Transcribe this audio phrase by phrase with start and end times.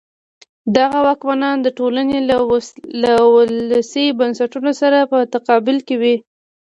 [0.77, 2.17] دغه واکمنان د ټولنې
[3.11, 6.15] له ولسي بنسټونو سره په تقابل کې وو.